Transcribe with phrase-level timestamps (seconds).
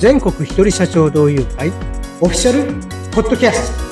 [0.00, 1.68] 全国一人社長同友会
[2.22, 2.72] オフィシャル
[3.10, 3.84] ポッドキャスト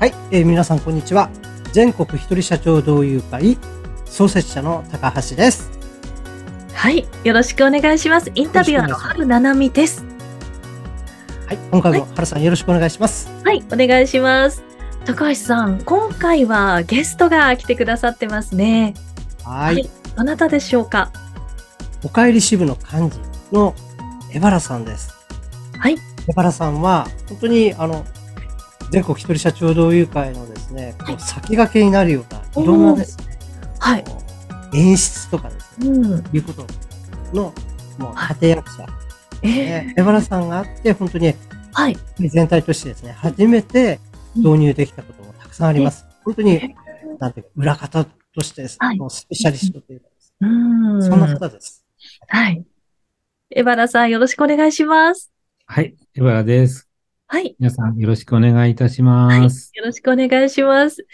[0.00, 1.28] はい、えー皆さんこんにちは
[1.74, 3.58] 全国一人社長同友会
[4.06, 5.70] 創設者の高橋です
[6.72, 8.32] はい、よろしくお願いします。
[8.34, 10.02] インタビュアーの春七海です。
[11.46, 14.64] はい今回も原さんよろしくお願いしますはい、お願いします。
[15.04, 18.94] 高橋さん、今回はゲストが来てくださってますね。
[19.44, 21.12] はいはいどなたでしょうか？
[22.04, 23.20] おかえり支部の幹事
[23.52, 23.74] の
[24.32, 25.14] 江原さんです。
[25.78, 25.96] はい、
[26.28, 28.04] 江原さんは本当にあの
[28.90, 31.20] 全国一人社長同友会のですね、はい。
[31.20, 33.38] 先駆けになるようないろんなですね、
[33.78, 34.04] はい、
[34.74, 36.66] 演出とかですね、うん、いうこと
[37.32, 37.52] の
[37.98, 38.86] もう立役者、
[39.42, 41.34] えね、江原さんがあって本当に
[41.74, 43.98] はい、全体としてですね、初めて
[44.36, 46.04] 導入できたこともたくさんあります。
[46.22, 46.74] 本当に、
[47.18, 48.98] なんていうか、裏方としてですね、はい。
[49.08, 51.81] スペシャリストというかですうね、ん、そんな方です。
[52.28, 52.64] はい。
[53.50, 55.30] エバラさん、よろしくお願いします。
[55.66, 56.88] はい、エバラです。
[57.26, 59.72] はい、皆さんよろしくお願いいたしはい、よます。
[59.82, 61.06] ろしくお願いします。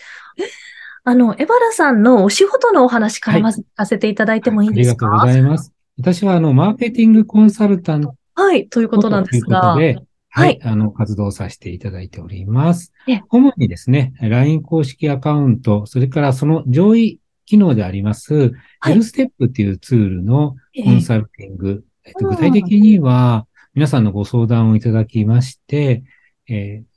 [1.05, 5.07] あの、エバラさんのお仕事のお話からはいまず聞かせていただいてもいいですか？
[5.07, 5.73] ありがとうございます。
[5.99, 9.75] 私は、あの、マーケティングコンサルタントはい、ということなんですが。
[9.75, 13.21] ということで、ははいい、あの、活動させていただいておりますえ。
[13.31, 21.85] 主にですね、LINE 公式アカウント、それからその上位機能であります、はい L ステップっていうツールのええコンサルティング。
[22.05, 26.05] えっとうん具体的には、皆さんのご相談をいただきまして、
[26.49, 26.89] えー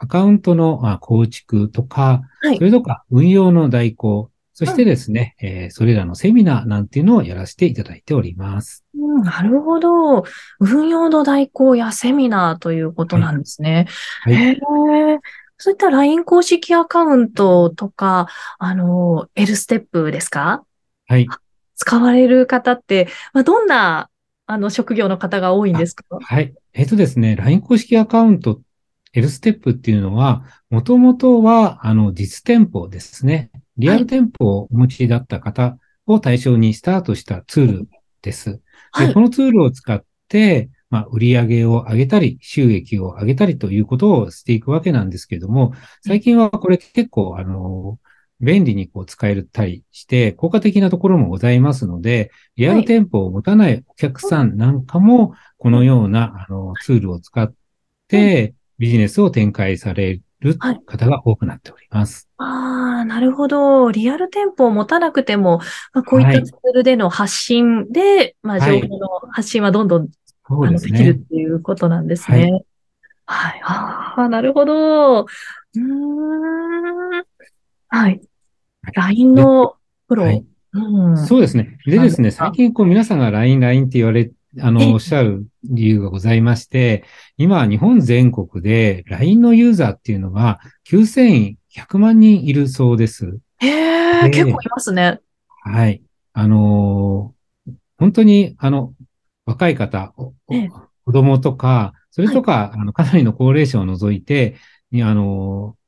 [0.00, 8.84] アカウントのあ構築とか、はいそれとか運用の代行、そしてですね、えーそれらのセミナーなんていうのをやらせていただいております。
[8.94, 10.24] うん、なるほど。
[10.60, 13.86] 運用の代行やセミナーということなんですね。
[14.22, 14.58] はいへえ。
[15.58, 18.28] そういった LINE 公式アカウントとか、
[18.58, 20.64] あの、L ステップですか？
[21.08, 21.26] はい。
[21.74, 24.08] 使われる方って、まあ、どんな、
[24.46, 26.04] あの、職業の方が多いんですか？
[26.20, 26.54] はい。
[26.72, 28.60] えっ、とですね、LINE 公式アカウント、
[29.12, 33.50] L ステップっていうのは、もともとは、あの、実店舗ですね。
[33.76, 37.88] リアル店舗をお持ちだった方を対象にスタートしたツール
[38.22, 38.52] です。
[38.52, 38.60] で、
[38.92, 39.20] はいこ。
[39.20, 45.72] のツールを使って、まあ、売り上げを上げたり、収益を上げたりということをしていくわけなんですけれども、
[46.02, 47.98] 最近はこれ結構、あの、
[48.40, 57.52] 便利にこう使えたりして、効果的なところもございますので、リアル店舗を持たないお客さんなんかも、このような、あの、ツールを使っ
[58.06, 60.80] て、ビジネスを展開されるはい。
[60.86, 62.28] 方が多くなっております。
[62.40, 63.90] ああ、なるほど。
[63.90, 65.58] リアル店舗を持たなくても、
[65.92, 66.44] まあ、こういったはい。
[66.44, 68.80] ツールでの発信で、まあ、はい。
[68.80, 70.08] 情報の発信はどんどん
[70.48, 71.28] そうですねできるっ。
[71.28, 72.64] ていうことなんですね。
[73.26, 73.60] はい。
[73.62, 75.20] ああ、なるほど。
[75.22, 77.24] うーん。
[77.88, 78.20] はい。
[78.94, 79.74] LINE の
[80.08, 80.24] プロ。
[80.24, 81.16] はいうん。
[81.16, 81.78] そうですね。
[81.86, 87.04] でですね、最近こう皆さんが LINE、LINE って言われ、あえの、おっしゃる理由がございまして、
[87.36, 90.60] 今日本全国で LINE のユーザーっていうのが
[90.90, 91.56] 9100
[91.98, 93.38] 万人いるそうです。
[93.58, 95.20] へえ、で結構いますね。
[95.64, 96.02] はい。
[96.32, 97.38] あのー
[97.98, 98.94] 本当に、あの、
[99.48, 100.12] 若い方、
[101.04, 104.56] 子供とか、それとか、あの、かなりの高齢者を除いて、
[104.90, 105.78] にあのー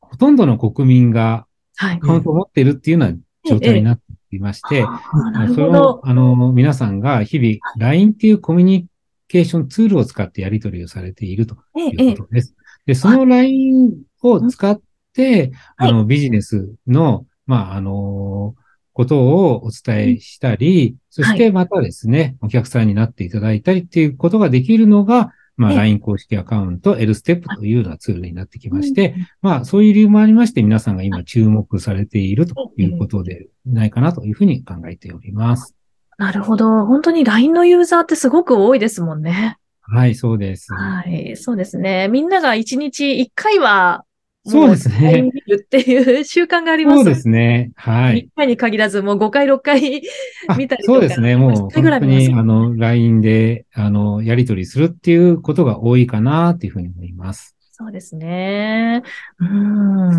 [0.00, 1.44] ほとんどの国民が
[1.76, 1.96] はい。
[1.96, 3.16] アカウントを持っているっていうような
[3.48, 3.96] 状態になっ
[4.30, 8.86] ていまして、ああ、なるそれをあの、皆さんが日々、LINE っていうコミュニ
[9.26, 12.54] ケーションツールを使ってやり取りをされているとええ、いええうことです。
[12.86, 14.80] で、その LINE を使っ
[15.12, 15.90] て、はい。
[15.90, 18.54] あの、ビジネスの、まあ、あの、
[18.94, 35.74] ことをお伝えしたり、そしてまたですね、お客さんになっていただいたりっていうことができるのが、まあ、ええ LINE 公式アカウント、L ステップというようなツールになってきまして、まあ、そういう理由もありまして、皆さんが今注目されているということでないかなというふうに考えております。
[36.16, 36.86] なるほど。
[36.86, 39.58] 本当に LINE のユーザーってすごく多いですもんね。
[39.80, 40.72] はい、そうです。
[40.72, 41.36] はい。
[41.36, 42.08] そうですね。
[42.08, 44.04] みんなが1日1回は、
[44.46, 46.96] そうですねっていう習慣があります。
[46.96, 47.72] そうですね。
[47.76, 48.24] はい。
[48.24, 50.02] 1回に限らず、もう5回、6回
[50.48, 51.36] あ見たりとかそうですね。
[51.36, 57.56] もう10本回ぐらい当に、あの、LINE で、あの、やり取りするっていうことが多いかなっていうふうに思います。
[57.72, 59.02] そうですね。
[59.40, 60.10] うーん。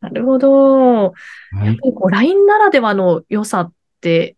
[0.00, 1.06] なるほど。
[1.08, 1.12] は
[1.62, 1.66] い。
[1.66, 4.36] やっぱりこう LINE ならではの良さって、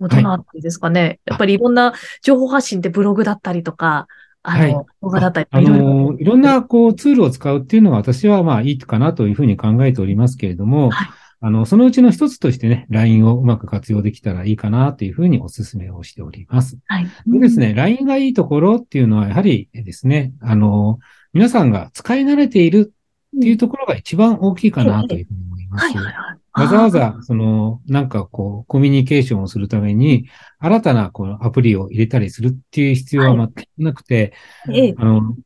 [0.00, 1.18] どんなあったりですかね。
[1.24, 4.06] やっぱりいろんな情報発信ってブログだったりとか、
[4.44, 11.08] あはいの、動画だったり、あの、いろんな、こう、ツールを使うっていうのは私はまあいいかなというふうに考えておりますけれども、はい
[11.46, 16.78] あの、そのうちの一つとしてね、LINE をうまく活用できたらいいかなというふうにお勧めをしております。
[16.86, 17.06] はい。
[17.26, 20.98] でですね、LINE がいいところっていうのは、やはりですね、あの、
[21.34, 22.94] 皆さんが使い慣れている
[23.36, 25.84] っていうところが一番大きいかなというふうに思います。
[25.84, 26.38] はいはいはい。
[26.58, 30.28] わざわざ、その、なんかこう、コミュニケーションをするために、
[30.60, 34.32] 新たなこのアプリを入れたりするっていう必要は全くなくて、
[34.72, 34.94] ええ。
[34.96, 35.36] あの、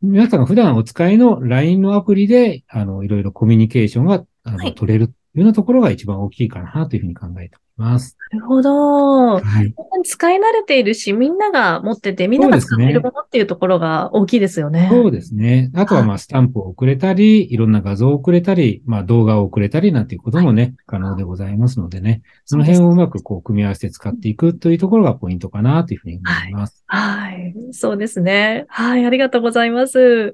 [0.00, 8.16] 皆さんが普段お使いの LINE のアプリで、あの、いろいろコミュニケーションが、あの、はい取れるというようなところが一番大きいかなというふうに考えております。
[8.30, 9.40] なるほど。
[9.40, 9.74] はい。
[10.04, 14.88] 使い慣れているし、みんなが持ってて、みんなが使っているものっていうところが大きいですよね。
[14.90, 15.70] そうですね。
[15.74, 26.84] あとは、まあ、スタンプを送れたり、いろんな画像を送れたり、まあ、動画を送れたりなんていうこともね、可能でございますのでね、その辺をうまくこう、組み合わせて使っていくというところがポイントかなというふうに思います。
[26.86, 27.54] はい。
[27.72, 28.66] そうですね。
[28.68, 29.04] はい。
[29.04, 30.32] ありがとうございます。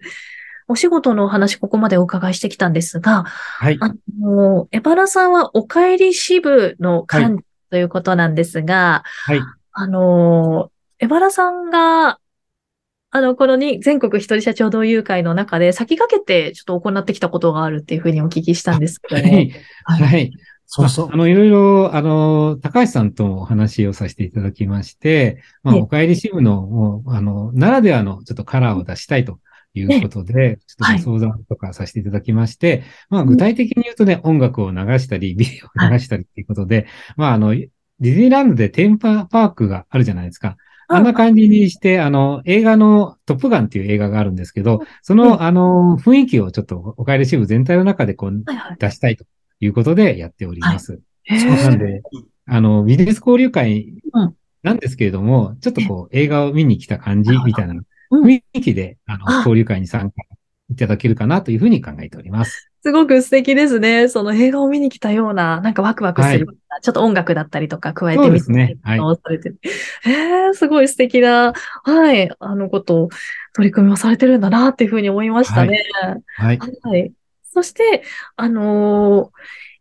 [0.71, 3.79] お仕事のお話、ここまでお伺いしてきたんですが、はい。
[3.81, 9.41] あの、エバラさんはお帰り支部の幹事ということなんですが、はい。
[9.73, 10.71] あの、
[11.01, 12.21] エバラさんが、
[13.11, 19.35] あの、このに全国一人社長同友会の中で先駆けてちょっと行ってきたことがあるっていうふうにお聞きしたんですけども。
[19.35, 19.53] はい。
[19.85, 20.33] はい。
[20.67, 21.17] そうそうあ。
[21.17, 29.41] の、いろいろ、あの、高橋さんともお話をさせていただきまして、まあ、ええお帰り支部の、もう、あの、ならではのちょっとカラーを出したいと
[29.75, 36.87] いうことで、ちょっとご相談とかさせていただきまして、まあ、具体的に言うとね、音楽を流したり、ビデオを流したりっていうことで、
[37.17, 40.57] まあ、あの、ディズニーランドでテーマパークがあるじゃないですか。
[40.89, 48.77] あんな感じにして、あの、映画のトップガンっていう映画があるんですけど、その、あの、雰囲気をちょっとお帰り支部全体の中でこう、はいはい。
[48.81, 49.25] 出したいと
[49.61, 51.01] いうことでやっております。
[51.25, 52.03] へそうーなんで、
[52.47, 54.35] あの、ビジネス交流会うん。
[54.63, 60.17] なんですけれども、ちょっとこう、映画を見に来た感じみたいなうん雰囲気で、あの、あ交流会に参加
[60.71, 62.71] いただけるかなというふうに考えております。
[62.83, 64.09] すごく素敵ですね。
[64.09, 66.47] その映画を見に来たような、なんかワクワクする、
[66.83, 68.99] ちょっと音楽だったりとか加えてみそうですねはい
[70.07, 71.53] え、すごい素敵な、
[71.85, 73.09] はい、あのことを
[73.55, 75.83] 取り組みをされてるんだなっていうふうに思いましたね。
[76.37, 76.59] はい。
[76.59, 77.13] はい。
[77.45, 78.03] そして、
[78.37, 79.29] あのー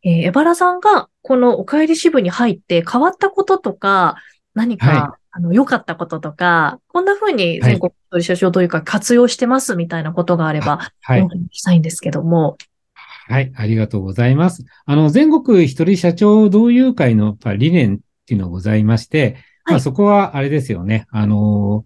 [0.01, 4.15] えーエバラさんがこのお帰り支部に入って変わったこととか、
[4.59, 11.27] 何か、はあの、良かったこととか、こんな風にはい全国取社長というか活用してますみたいなことがあれば、はいお。
[11.27, 12.57] 聞きしたいんですけども。
[12.93, 13.53] はい。
[13.55, 14.65] ありがとうございます。
[14.85, 21.05] あの、全国一人社長同友会の理念っていうのがございまして、まはいあそこはあれですよね。
[21.09, 21.85] あの、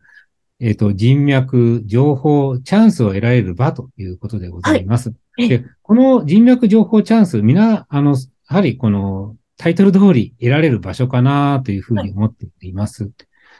[0.59, 5.13] えっ、と、人脈、情報、チャンスを得られる場ということでございます。
[5.37, 8.17] えで、この人脈、情報、チャンス、みな、あの、や
[8.55, 13.05] はりこのタイトル通り得られる場所かなというふうに思っています。
[13.05, 13.07] っ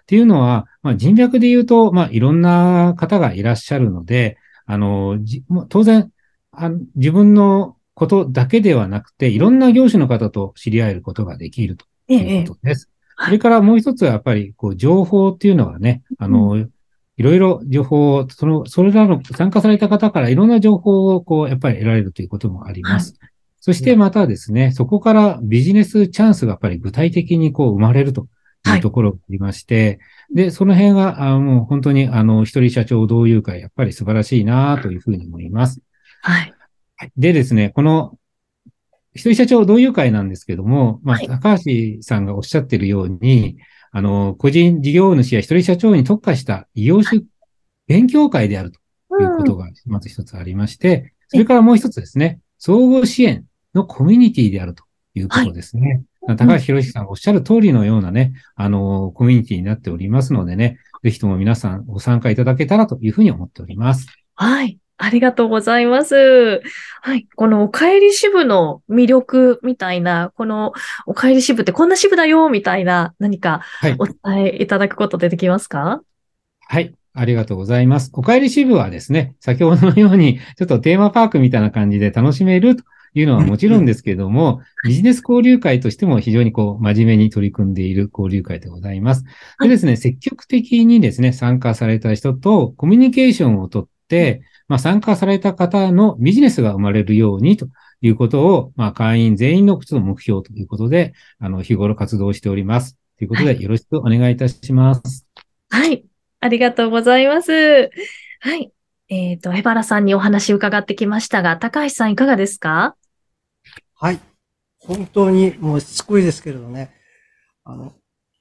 [0.05, 5.17] ていうのは、まあ、人脈で言うと、まあ、いろんな方がいらっしゃるので、あの、
[5.69, 6.11] 当然
[6.53, 12.87] あの、自分のことだけではなくて、いろんな業種の方と知り合えることができるとえいうえ、ことです。
[12.87, 12.93] はい
[13.25, 16.67] それからもう一つはやっぱり、こう、情報っていうのはね、あの、い
[17.21, 23.13] ろいろ情報を、その、それらの参加された方からいろんな情報を、こう、やっぱり得られるということもあります。
[23.65, 28.27] そしてまたですね、そこからビジネスチャンスがやっぱり具体的にこう生まれると
[28.67, 30.01] いうところがありまして、
[30.33, 35.79] で、その辺が、あの、もう本当に、あの、一人社長同友会、やっぱり素晴らしいなというふうに思います。
[36.23, 36.53] はい。
[37.15, 38.19] でですね、この、
[39.13, 41.27] 一人社長同友会なんですけども、まあ、はい。
[41.29, 41.63] 高橋
[42.01, 43.55] さんがおっしゃっているように、
[43.93, 47.21] あの、個人事業主や一人社長に特化した異業種
[47.87, 54.83] 勉強会であるということが、まず一つありまして、それからもう一つですね、総合支援のコミュニティであると
[55.15, 56.03] いうことですね。
[56.37, 64.07] 高橋博之さんがおっしゃる通りのようなね、あの、コミュニティになっておりますのでね、ぜひとも皆さんご参加いただけたらというふうに思っております。
[64.35, 64.79] はい。
[64.97, 66.61] ありがとうございます。
[67.01, 67.27] はい。
[67.35, 70.71] このお帰り支部の魅力みたいな、この
[71.05, 74.05] お帰り支部ってこんな支部だよみたいな何かはいお。
[74.05, 76.01] 伝えいただくことでできますか？
[76.61, 76.93] はい。
[77.15, 78.11] ありがとうございます。
[78.13, 82.83] お帰り支部はですね、先ほどのように、ちょっとテーマパークみたいな感じで楽しめると
[83.15, 89.23] いうのはもちろんですけれども、 ビジネス交流会としても非常にこう、真面目に取り組んでいる交流会でございます。
[89.57, 97.67] はいでですね、積極的にですね、参加された人とコミュニケーションをとって、まあ、参加された方のビジネスが生まれるようにと
[98.01, 102.97] いうことを、まあ、会員全員のちょっと目標ということで、あの、日頃活動しております。
[103.17, 105.25] ということで、よろしくお願いいたします。
[105.69, 106.05] はい。
[106.39, 107.89] ありがとうございます。
[108.39, 108.71] はい。
[109.09, 112.95] えっ、と、エバラさんにお話伺ってきましたが、高橋さんいかがですか？
[114.03, 114.19] はい。
[114.79, 116.93] 本当にもうしつこいですけれどね。
[117.63, 117.93] あの、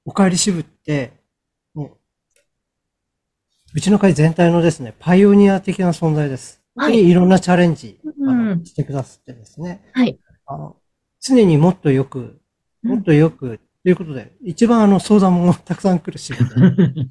[0.04, 1.12] お帰り支部って、
[1.72, 1.98] もう、
[3.76, 6.60] うちの会全体のですね、パイオニア的な存在です。
[6.74, 9.88] はいいろんなチャレンジ、うんあのしてくださってですね。
[9.92, 10.18] はい。
[10.46, 10.78] あの、
[11.20, 12.40] 常にもっとよく、
[12.82, 17.10] うんもっとよく、ということで、一番あの相談もたくさん来る支部で、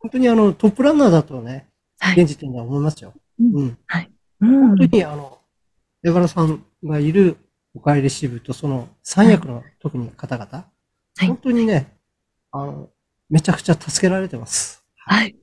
[0.00, 1.68] 本当にあのトップランナーだとね、
[2.00, 2.20] はい。
[2.20, 3.14] 現時点では思いますよ。
[3.38, 3.78] うんうん。
[4.40, 5.38] うん本当にあの、
[6.02, 7.36] エバラさんがいる
[7.74, 11.96] お帰り支部とその三役の特に方々、はい本当にね、
[12.52, 12.90] あの、
[13.28, 14.84] めちゃくちゃ助けられてます。
[14.94, 15.34] はい。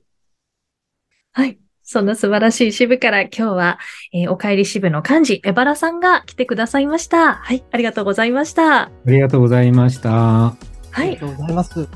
[1.32, 1.58] はい。
[1.82, 3.78] そんな素晴らしい支部から今日は、
[4.14, 7.34] えーお帰り支部の幹事、エバラさんが来てくださいました。
[7.34, 7.62] はい。
[7.70, 8.84] ありがとうございました。
[8.84, 10.10] ありがとうございました。
[10.10, 10.56] は
[10.96, 11.00] い。
[11.00, 11.88] ありがとうございます。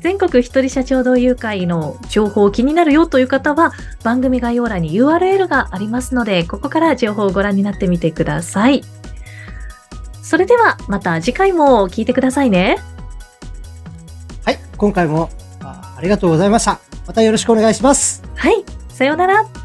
[0.00, 3.72] 全国一人社長同友会の情報気になるよという方は、
[4.02, 8.82] 番組概要欄に URL がありますので、ここから情報をご覧になってみてください。
[10.30, 12.76] それでは、また次回も聞いてくださいね。
[14.44, 15.28] はい、今回も
[15.60, 16.78] あありがとうございました。
[17.08, 18.22] またよろしくお願いします。
[18.36, 18.64] はい。
[18.90, 19.59] さようなら。